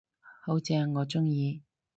[0.43, 1.61] 好正，我鍾意